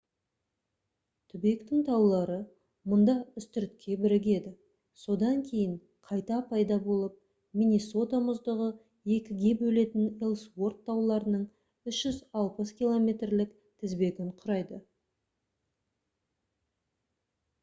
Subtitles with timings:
[1.31, 2.37] түбектің таулары
[2.93, 4.53] мұнда үстіртке бірігеді
[5.01, 5.75] содан кейін
[6.11, 7.19] қайта пайда болып
[7.61, 8.69] миннесота мұздығы
[9.17, 11.43] екіге бөлетін элсуорт тауларының
[11.91, 14.81] 360 км-лік тізбегін құрайды